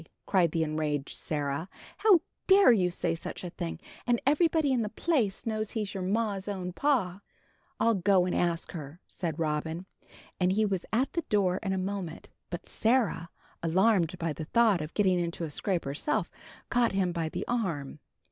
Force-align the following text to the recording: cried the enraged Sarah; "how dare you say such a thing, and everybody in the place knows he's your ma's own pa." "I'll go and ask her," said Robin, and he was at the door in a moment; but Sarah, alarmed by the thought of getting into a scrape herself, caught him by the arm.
cried 0.25 0.49
the 0.49 0.63
enraged 0.63 1.15
Sarah; 1.15 1.69
"how 1.97 2.21
dare 2.47 2.71
you 2.71 2.89
say 2.89 3.13
such 3.13 3.43
a 3.43 3.51
thing, 3.51 3.79
and 4.07 4.19
everybody 4.25 4.71
in 4.73 4.81
the 4.81 4.89
place 4.89 5.45
knows 5.45 5.69
he's 5.69 5.93
your 5.93 6.01
ma's 6.01 6.47
own 6.47 6.73
pa." 6.73 7.21
"I'll 7.79 7.93
go 7.93 8.25
and 8.25 8.33
ask 8.33 8.71
her," 8.71 8.99
said 9.07 9.37
Robin, 9.37 9.85
and 10.39 10.53
he 10.53 10.65
was 10.65 10.87
at 10.91 11.13
the 11.13 11.21
door 11.29 11.59
in 11.61 11.71
a 11.71 11.77
moment; 11.77 12.29
but 12.49 12.67
Sarah, 12.67 13.29
alarmed 13.61 14.17
by 14.17 14.33
the 14.33 14.45
thought 14.45 14.81
of 14.81 14.95
getting 14.95 15.19
into 15.19 15.43
a 15.43 15.51
scrape 15.51 15.85
herself, 15.85 16.31
caught 16.71 16.93
him 16.93 17.11
by 17.11 17.29
the 17.29 17.45
arm. 17.47 17.99